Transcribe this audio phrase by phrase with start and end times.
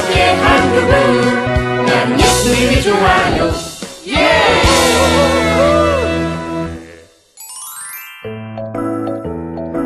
[0.00, 3.50] 옆에 한 그분 난 예수님이 좋아요.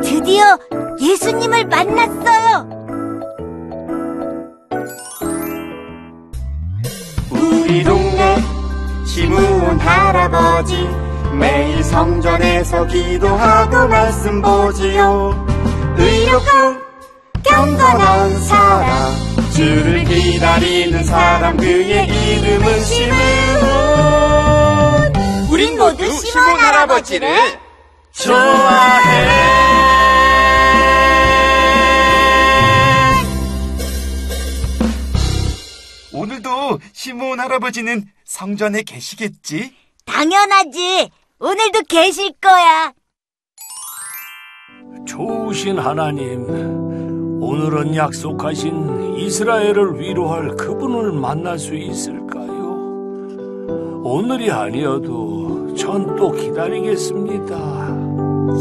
[0.02, 0.58] 드디어
[1.00, 2.69] 예수님을 만났어요.
[7.30, 8.36] 우리 동네
[9.05, 10.88] 시무원 할아버지
[11.33, 15.44] 매일 성전에서 기도하고 말씀 보지요.
[15.98, 16.84] 의롭고
[17.42, 18.53] 경건한 주를
[20.45, 23.12] 기다리는 사람 그의 이름은 시므온
[25.50, 27.34] 우린 모두 시몬 할아버지를
[28.12, 29.55] 좋아해
[36.12, 39.75] 오늘도 시몬 할아버지는 성전에 계시겠지?
[40.05, 41.09] 당연하지.
[41.39, 42.92] 오늘도 계실 거야.
[45.06, 46.83] 좋으신 하나님,
[47.48, 52.55] 오늘은 약속하신 이스라엘을 위로할 그분을 만날 수 있을까요?
[54.03, 57.55] 오늘이 아니어도 전 또 기다리겠습니다.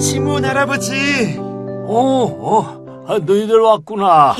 [0.01, 4.35] 시몬 할아버지 어, 어, 아, 너희들 왔구나.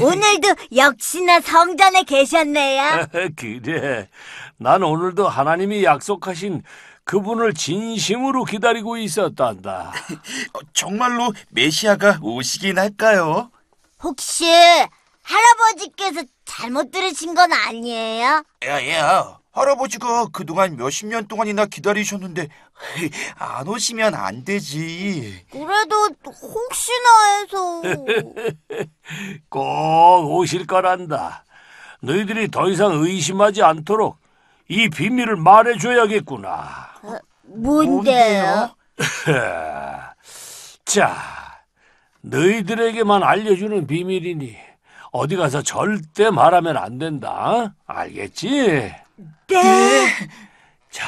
[0.00, 3.06] 오늘도 역시나 성전에 계셨네요.
[3.36, 4.08] 그래.
[4.56, 6.62] 난 오늘도 하나님이 약속하신
[7.04, 9.92] 그분을 진심으로 기다리고 있었단다.
[10.54, 13.50] 어, 정말로 메시아가 오시긴 할까요?
[14.08, 14.44] 혹시
[15.22, 18.42] 할아버지께서 잘못 들으신 건 아니에요?
[18.62, 22.48] 야야 할아버지가 그동안 몇십 년 동안이나 기다리셨는데
[23.38, 27.82] 안 오시면 안 되지 그래도 혹시나 해서.
[29.48, 31.44] 꼭 오실 거란다.
[32.00, 34.18] 너희들이 더 이상 의심하지 않도록
[34.68, 36.90] 이 비밀을 말해줘야겠구나.
[37.44, 38.74] 뭔데요?
[40.84, 41.16] 자,
[42.24, 44.56] 너희들에게만 알려주는 비밀이니
[45.12, 47.74] 어디 가서 절대 말하면 안 된다.
[47.86, 48.92] 알겠지?
[49.48, 50.06] 네.
[50.90, 51.06] 자,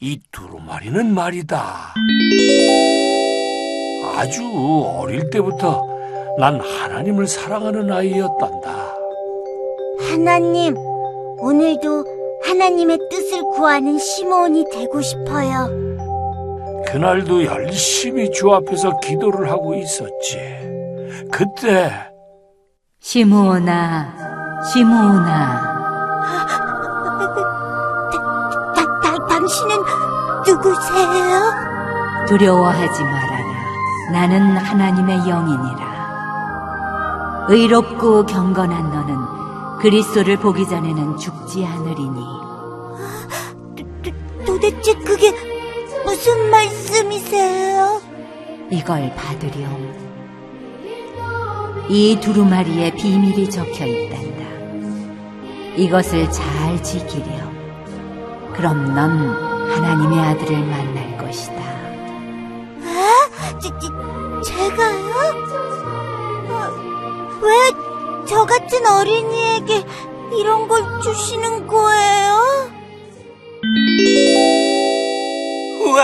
[0.00, 1.94] 이 두루마리는 말이다.
[4.16, 4.42] 아주
[4.96, 5.84] 어릴 때부터
[6.38, 8.94] 난 하나님을 사랑하는 아이였단다.
[10.10, 12.04] 하나님, 오늘도
[12.44, 15.83] 하나님의 뜻을 구하는 시몬이 되고 싶어요.
[16.94, 20.38] 그날도 열심히 주 앞에서 기도를 하고 있었지.
[21.32, 21.90] 그때
[23.00, 25.74] 시므온아, 시므온아,
[28.76, 29.76] 다, 다, 당신은
[30.46, 31.40] 누구세요?
[32.28, 34.12] 두려워하지 말아라.
[34.12, 35.84] 나는 하나님의 영이니라.
[37.48, 39.16] 의롭고 경건한 너는
[39.80, 42.20] 그리스도를 보기 전에는 죽지 않으리니.
[43.74, 43.84] 도,
[44.46, 45.53] 도대체 그게
[46.14, 48.00] 무슨 말씀이세요?
[48.70, 49.92] 이걸 받으렴.
[51.88, 54.44] 이 두루마리에 비밀이 적혀 있단다.
[55.74, 58.52] 이것을 잘 지키렴.
[58.54, 59.10] 그럼 넌
[59.72, 61.60] 하나님의 아들을 만날 것이다.
[63.60, 63.88] 제, 제,
[64.44, 65.14] 제 가요?
[66.48, 66.70] 어,
[67.42, 69.84] 왜저 같은 어린이에게
[70.38, 72.73] 이런 걸 주시는 거예요?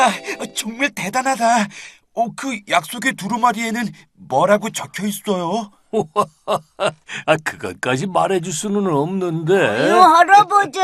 [0.05, 1.67] 우와 정말 대단하다
[2.15, 3.85] 어, 그 약속의 두루마리에는
[4.15, 5.71] 뭐라고 적혀 있어요?
[7.27, 9.55] 아 그것까지 말해줄 수는 없는데.
[9.57, 10.79] 아유, 할아버지.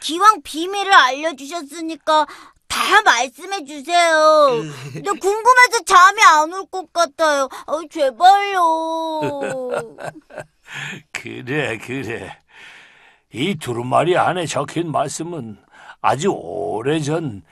[0.00, 2.26] 기왕 비밀을 알려주셨으니까
[2.68, 4.62] 다 말씀해 주세요.
[4.92, 7.48] 근데 궁금해서 잠이 안 올 것 같아요.
[7.66, 9.70] 아, 제발요.
[11.12, 12.38] 그래, 그래.
[13.32, 15.58] 이 두루마리 안에 적힌 말씀은
[16.02, 17.42] 아주 오래전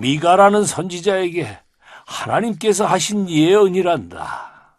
[0.00, 1.58] 미가라는 선지자에게
[2.06, 4.78] 하나님께서 하신 예언이란다.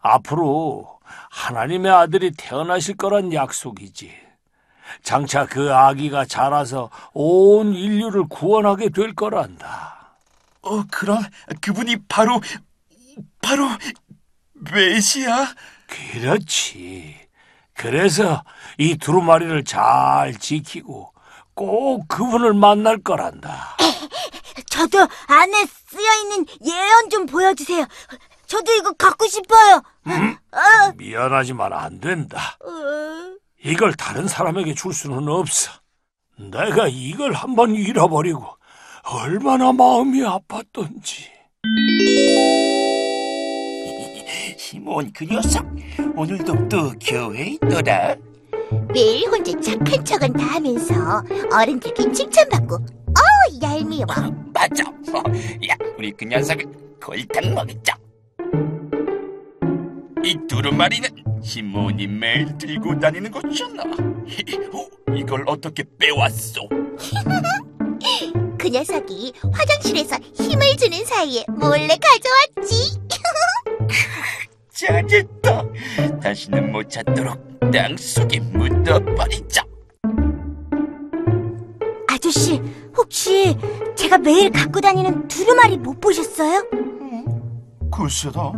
[0.00, 0.98] 앞으로
[1.30, 4.12] 하나님의 아들이 태어나실 거란 약속이지.
[5.02, 10.16] 장차 그 아기가 자라서 온 인류를 구원하게 될 거란다.
[10.62, 11.22] 어 그럼
[11.60, 12.40] 그분이 바로
[13.40, 13.68] 바로
[14.72, 15.46] 메시아?
[15.86, 17.16] 그렇지.
[17.74, 18.42] 그래서
[18.76, 21.12] 이 두루마리를 잘 지키고
[21.54, 23.76] 꼭 그분을 만날 거란다.
[24.68, 27.86] 저도 안에 쓰여 있는 예언 좀 보여주세요.
[28.46, 29.82] 저도 이거 갖고 싶어요.
[30.52, 32.56] 아, 미안하지만 안 된다.
[32.64, 33.36] 어.
[33.64, 35.70] 이걸 다른 사람에게 줄 수는 없어.
[36.38, 38.44] 내가 이걸 한번 잃어버리고
[39.04, 41.24] 얼마나 마음이 아팠던지.
[44.58, 45.64] 시몬 그 녀석
[46.14, 48.14] 오늘도 또 교회에 있더라
[48.92, 51.22] 매일 혼자 착한 척은 다 하면서
[51.52, 54.06] 어른들께 칭찬받고 어우 얄미워
[54.58, 56.66] 맞아 야, 우리 그 녀석을
[57.00, 57.96] 골탕 먹자.
[60.24, 61.08] 이 두루마리는
[61.40, 63.84] 시몬이 매일 들고 다니는 거잖아.
[64.74, 66.62] 어, 이걸 어떻게 빼왔어?
[68.58, 72.98] 그 녀석이 화장실에서 힘을 주는 사이에 몰래 가져왔지.
[74.74, 75.64] 잘했다.
[76.20, 79.62] 다시는 못 찾도록 땅 속에 묻어버리자.
[82.08, 82.60] 아저씨,
[82.96, 83.56] 혹시
[83.98, 86.64] 제가 매일 갖고 다니는 두루마리 못 보셨어요?
[87.90, 88.52] 글쎄다.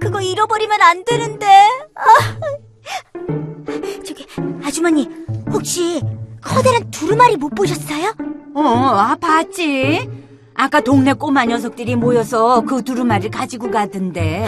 [0.00, 1.46] 그거 잃어버리면 안 되는데.
[1.94, 2.38] 아.
[4.06, 4.26] 저기,
[4.64, 5.06] 아주머니,
[5.52, 6.00] 혹시
[6.40, 8.14] 커다란 두루마리 못 보셨어요?
[8.54, 10.08] 어, 아, 봤지?
[10.54, 14.46] 아까 동네 꼬마 녀석들이 모여서 그 두루마리를 가지고 가던데.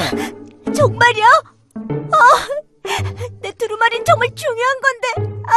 [0.74, 1.24] 정말요?
[2.10, 2.18] 아,
[3.42, 5.42] 내 두루마리는 정말 중요한 건데.
[5.46, 5.52] 아,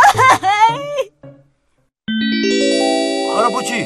[3.45, 3.86] 할아버지,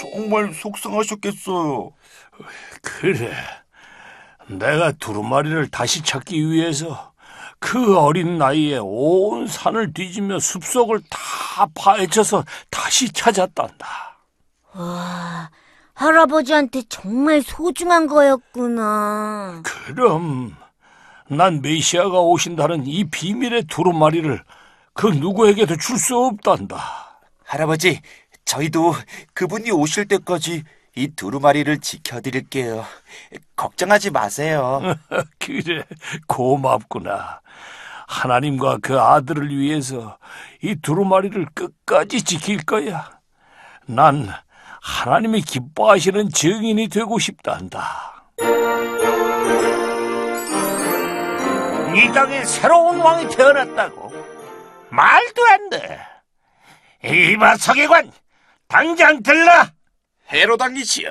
[0.00, 1.92] 정말 속상하셨겠어요.
[2.80, 3.30] 그래.
[4.48, 7.12] 내가 두루마리를 다시 찾기 위해서
[7.58, 13.86] 그 어린 나이에 온 산을 뒤지며 숲속을 다 파헤쳐서 다시 찾았단다.
[14.74, 15.50] 와,
[15.94, 19.62] 할아버지한테 정말 소중한 거였구나.
[19.62, 20.56] 그럼
[21.28, 24.42] 난 메시아가 오신다는 이 비밀의 두루마리를
[24.94, 26.78] 그 누구에게도 줄 수 없단다.
[27.44, 28.00] 할아버지,
[28.46, 28.94] 저희도
[29.34, 30.62] 그분이 오실 때까지
[30.94, 32.86] 이 두루마리를 지켜드릴게요.
[33.54, 34.80] 걱정하지 마세요.
[35.38, 35.84] 그래,
[36.26, 37.40] 고맙구나.
[38.08, 40.16] 하나님과 그 아들을 위해서
[40.62, 43.10] 이 두루마리를 끝까지 지킬 거야.
[43.86, 44.28] 난
[44.80, 48.30] 하나님이 기뻐하시는 증인이 되고 싶단다.
[51.94, 54.12] 이 땅에 새로운 왕이 태어났다고?
[54.90, 56.00] 말도 안 돼.
[57.04, 58.12] 이봐, 서기관!
[58.68, 59.66] 당장 들러!
[60.32, 61.10] 헤로당이시여,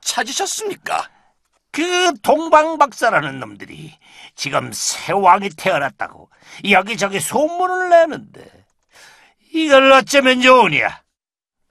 [0.00, 1.08] 찾으셨습니까?
[1.70, 3.96] 그 동방박사라는 놈들이
[4.34, 6.28] 지금 새 왕이 태어났다고
[6.70, 8.66] 여기저기 소문을 내는데
[9.52, 11.02] 이걸 어쩌면 좋으냐?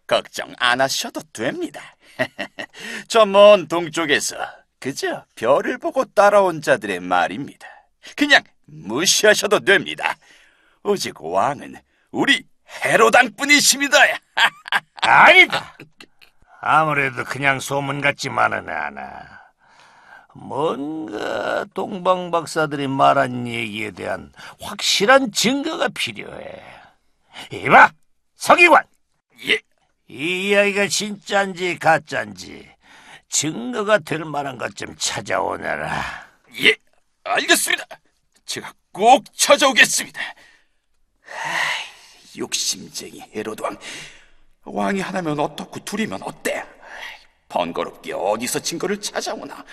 [0.06, 1.82] 걱정 안 하셔도 됩니다.
[3.10, 4.38] 저 먼 동쪽에서
[4.80, 7.68] 그저 별을 보고 따라온 자들의 말입니다.
[8.16, 10.16] 그냥 무시하셔도 됩니다.
[10.84, 11.76] 오직 왕은
[12.12, 12.46] 우리
[12.86, 13.98] 헤로당뿐이십니다.
[15.02, 15.76] 아니다.
[16.62, 19.38] 아무래도 그냥 소문 같지만은 않아.
[20.34, 24.32] 뭔가 동방 박사들이 말한 얘기에 대한
[24.62, 26.62] 확실한 증거가 필요해.
[27.52, 27.92] 이봐,
[28.36, 28.84] 서기관!
[29.48, 29.60] 예,
[30.08, 32.70] 이 이야기가 진짜인지 가짜인지
[33.30, 36.28] 증거가 될 만한 것 좀 찾아오너라.
[36.62, 36.76] 예,
[37.24, 37.84] 알겠습니다.
[38.46, 40.20] 제가 꼭 찾아오겠습니다.
[41.24, 41.84] 아이,
[42.38, 43.78] 욕심쟁이 헤롯 왕.
[44.64, 46.64] 왕이 하나면 어떻고 둘이면 어때?
[47.50, 49.66] 번거롭게 어디서 증거를 찾아오나.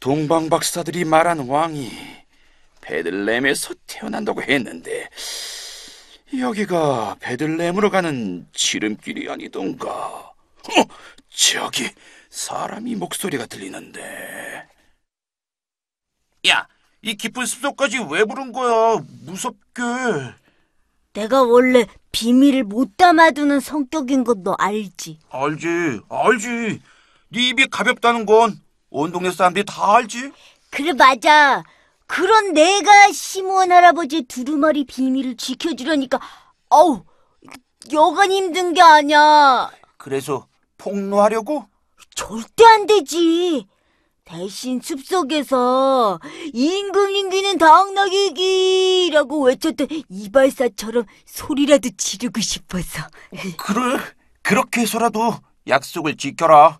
[0.00, 1.90] 동방 박사들이 말한 왕이
[2.80, 5.08] 베들렘에서 태어난다고 했는데
[6.38, 9.88] 여기가 베들렘으로 가는 지름길이 아니던가.
[9.88, 10.34] 어,
[11.28, 11.90] 저기
[12.30, 14.68] 사람이 목소리가 들리는데.
[16.48, 16.68] 야,
[17.02, 19.00] 이 깊은 숲속까지 왜 부른 거야?
[19.24, 19.82] 무섭게.
[21.12, 25.18] 내가 원래 비밀을 못 담아두는 성격인 건너 알지?
[25.30, 26.82] 알지, 알지.
[27.30, 30.32] 네 입이 가볍다는 건 온 동네 사람들이 다 알지.
[30.70, 31.62] 그래, 맞아.
[32.06, 36.18] 그런 내가 시몬 할아버지 두루마리 비밀을 지켜주려니까,
[36.70, 37.04] 어우,
[37.92, 39.70] 여간 힘든 게 아니야.
[39.98, 40.46] 그래서
[40.78, 41.66] 폭로하려고?
[42.14, 43.66] 절대 안 되지.
[44.38, 46.20] 대신 숲속에서
[46.52, 53.04] 임금님기는 당나귀기라고 외쳤던 이발사처럼 소리라도 지르고 싶어서.
[53.56, 53.98] 그래,
[54.42, 55.34] 그렇게 해서라도
[55.66, 56.78] 약속을 지켜라.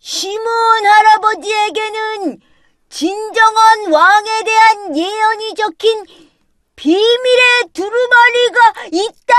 [0.00, 2.40] 시몬 할아버지에게는
[2.88, 6.04] 진정한 왕에 대한 예언이 적힌
[6.74, 9.34] 비밀의 두루마리가 있다!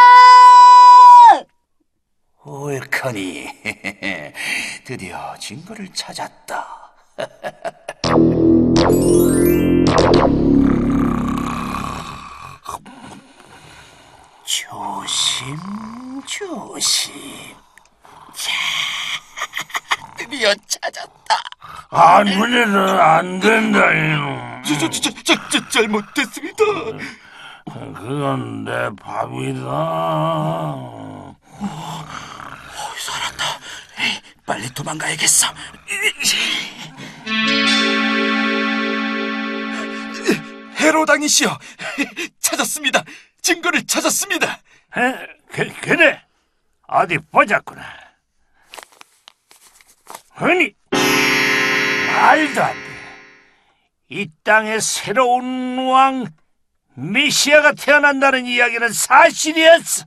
[2.45, 3.47] 옳거니.
[4.85, 6.63] 드디어 증거를 찾았다.
[14.45, 15.57] 조심,
[16.27, 17.11] 조심.
[18.35, 18.51] 자,
[20.17, 21.35] 드디어 찾았다.
[21.89, 24.61] 아무래도 안 된다, 이놈.
[24.63, 26.63] 저, 저, 저, 저, 저, 잘못됐습니다.
[27.73, 30.75] 그건 내 밥이다.
[33.97, 34.21] 에이,
[34.55, 35.47] 빨리 도망가야겠어.
[40.79, 41.59] 헤로당이시여,
[42.39, 43.03] 찾았습니다.
[43.41, 44.59] 증거를 찾았습니다.
[44.97, 45.27] 에?
[45.51, 46.21] 그, 그래
[46.87, 47.83] 어디 보자꾸나
[50.35, 52.95] 아니 말도 안 돼
[54.07, 56.27] 이 땅에 새로운 왕
[56.93, 60.05] 메시아가 태어난다는 이야기는 사실이었어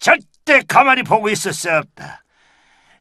[0.00, 2.23] 절대 가만히 보고 있을 수 없다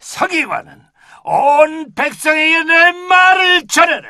[0.04, 0.82] 서기관은
[1.24, 4.10] 온 백성에게 내 말을 전해라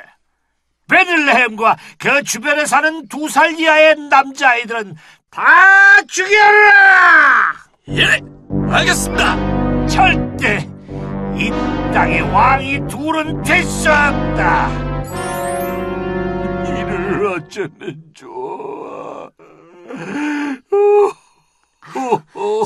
[0.89, 4.95] 베들레헴과 그 주변에 사는 두 살 이하의 남자아이들은
[5.29, 7.53] 다 죽여라!
[7.89, 8.19] 예,
[8.71, 9.87] 알겠습니다.
[9.87, 10.67] 절대
[11.35, 11.49] 이
[11.93, 14.69] 땅의 왕이 둘은 될 수 없다.
[16.67, 19.29] 이를 어쩌면 좋아.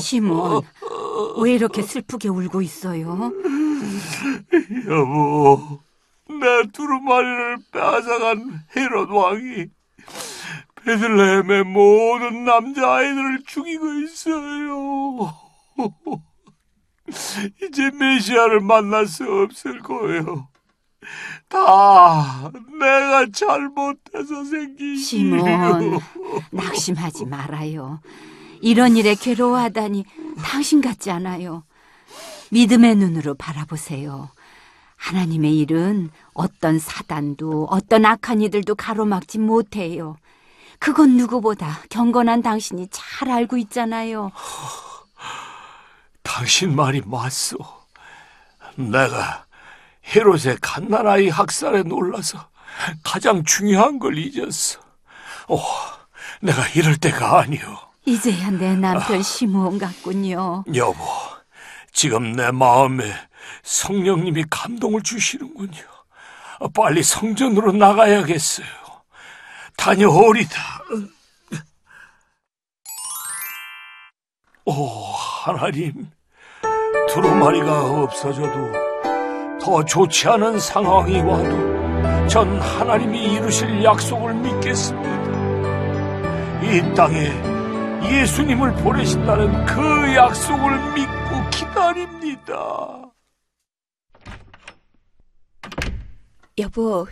[0.00, 0.62] 시몬,
[1.40, 3.32] 왜 이렇게 슬프게 울고 있어요?
[4.88, 5.80] 여보,
[6.28, 9.66] 내 두루마리를 빼앗아간 헤롯 왕이
[10.84, 15.34] 베들레헴의 모든 남자아이들을 죽이고 있어요.
[17.62, 20.48] 이제 메시아를 만날 수 없을 거예요.
[21.48, 25.98] 다 내가 잘못해서 생긴 시몬.
[26.50, 28.00] 낙심하지 말아요.
[28.60, 30.04] 이런 일에 괴로워하다니
[30.44, 31.64] 당신 같지 않아요.
[32.50, 34.30] 믿음의 눈으로 바라보세요.
[34.96, 40.16] 하나님의 일은 어떤 사단도 어떤 악한 이들도 가로막지 못해요.
[40.78, 44.30] 그건 누구보다 경건한 당신이 잘 알고 있잖아요.
[46.22, 47.58] 당신 말이 맞소.
[48.76, 49.46] 내가
[50.14, 52.48] 헤롯의 갓난아이 학살에 놀라서
[53.02, 54.80] 가장 중요한 걸 잊었어.
[55.48, 55.58] 오,
[56.40, 57.87] 내가 이럴 때가 아니오.
[58.08, 60.64] 이제야 내 남편 시므온 같군요.
[60.74, 60.96] 여보,
[61.92, 63.04] 지금 내 마음에
[63.62, 65.82] 성령님이 감동을 주시는군요.
[66.74, 68.66] 빨리 성전으로 나가야겠어요.
[69.76, 70.58] 다녀오리다.
[74.64, 74.86] 오,
[75.44, 76.10] 하나님.
[77.08, 78.72] 두루마리가 없어져도
[79.60, 85.08] 더 좋지 않은 상황이 와도 전 하나님이 이루실 약속을 믿겠습니다.
[86.62, 87.57] 이 땅에
[88.02, 93.10] 예수님을 보내신다는 그 약속을 믿고 기다립니다.
[96.58, 97.06] 여보,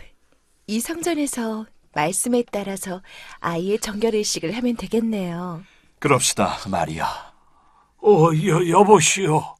[0.67, 3.01] 이 성전에서 말씀에 따라서
[3.39, 5.63] 아이의 정결의식을 하면 되겠네요.
[5.99, 7.05] 그럽시다, 마리아.
[8.01, 9.55] 어, 여, 여보시오.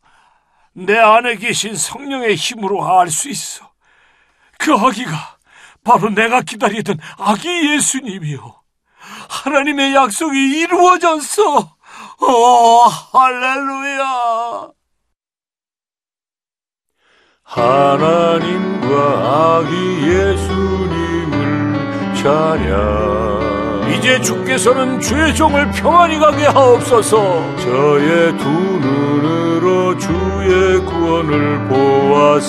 [0.74, 3.72] 내 안에 계신 성령의 힘으로 알 수 있어.
[4.60, 5.38] 그 아기가
[5.84, 8.62] 바로 내가 기다리던 아기 예수님이요.
[9.30, 11.58] 하나님의 약속이 이루어졌어.
[12.20, 14.70] 어, 할렐루야.
[17.44, 18.88] 하나님과
[19.58, 19.76] 아기
[20.08, 21.36] 예수님을
[22.16, 23.38] 찬양.
[23.98, 27.18] 이제 주께서는 죄 종을 평안히 가게 하옵소서.
[27.58, 32.48] 저의 두 눈으로 주의 구원을 보았습니다.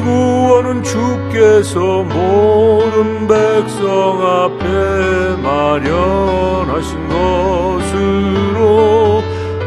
[0.00, 8.60] 이 구원은 주께서 모든 백성 앞에 마련하신 것으로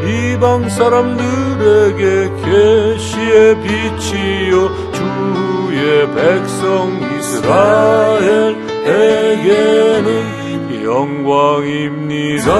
[0.03, 8.53] 이방 사람들에게 계시의 빛이요 주의 백성 이스라엘에게는
[10.83, 12.53] 영광입니다.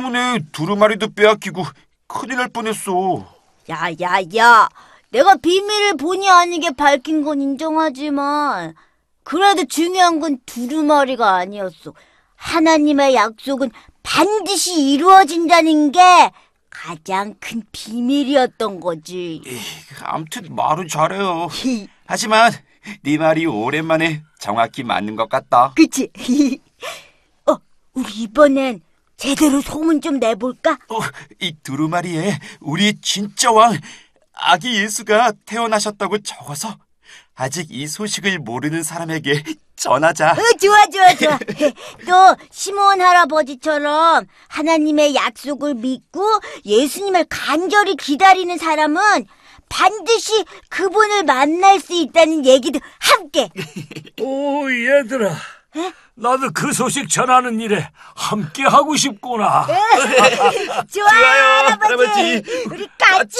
[0.00, 1.64] 때문에 두루마리도 빼앗기고
[2.06, 3.26] 큰일 날 뻔했어.
[3.68, 4.68] 야, 야, 야.
[5.10, 8.74] 내가 비밀을 본의 아니게 밝힌 건 인정하지만,
[9.24, 11.92] 그래도 중요한 건 두루마리가 아니었어.
[12.36, 13.70] 하나님의 약속은
[14.02, 16.00] 반드시 이루어진다는 게
[16.70, 19.42] 가장 큰 비밀이었던 거지.
[20.02, 21.48] 아무튼 말은 잘해요.
[22.06, 22.52] 하지만
[23.02, 25.74] 네 말이 오랜만에 정확히 맞는 것 같다.
[25.76, 26.10] 그치?
[27.46, 27.56] 어,
[27.92, 28.80] 우리 이번엔
[29.20, 30.78] 제대로 소문 좀 내볼까?
[30.88, 30.98] 어,
[31.40, 33.78] 이 두루마리에 우리 진짜 왕
[34.32, 36.78] 아기 예수가 태어나셨다고 적어서
[37.34, 39.44] 아직 이 소식을 모르는 사람에게
[39.76, 40.32] 전하자.
[40.32, 41.38] 어, 좋아, 좋아, 좋아.
[42.08, 46.24] 또, 시몬 할아버지처럼 하나님의 약속을 믿고
[46.64, 49.26] 예수님을 간절히 기다리는 사람은
[49.68, 53.50] 반드시 그분을 만날 수 있다는 얘기도 함께.
[54.20, 55.36] 오, 얘들아.
[56.14, 59.66] 나도 그 소식 전하는 일에 함께 하고 싶구나.
[60.92, 62.42] 좋아요, 할아버지.
[62.70, 63.38] 우리 같이.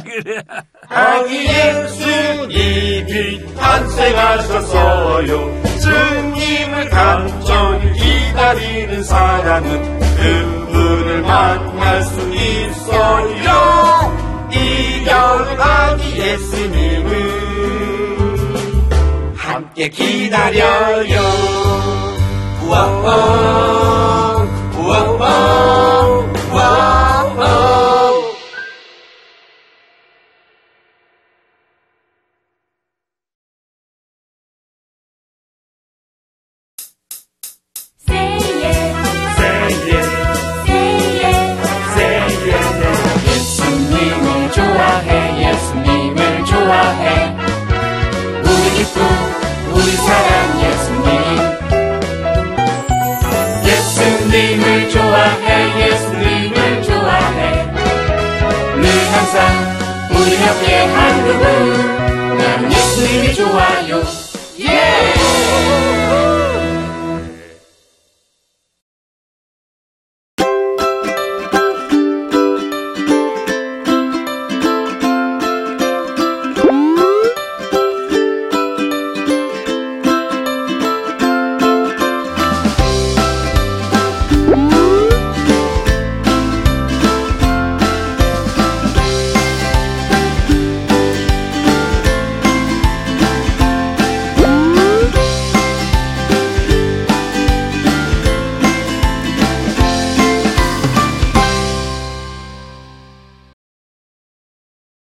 [0.00, 0.42] 그래.
[0.88, 14.12] 아기 예수님이 탄생하셨어요 주님을 간절히 기다리는 사람은 그분을 만날 수 있어요
[14.52, 17.23] 이 여름 아기 예수님을
[19.74, 21.20] 함께 기다려요.
[22.62, 24.33] 우와
[60.24, 64.00] 항상 우리 옆에 한 그분 나는 예수님이 좋아요.
[64.00, 64.23] 예